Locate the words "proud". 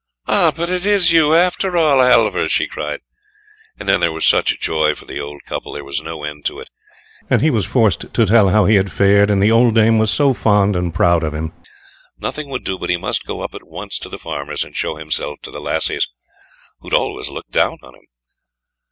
10.95-11.21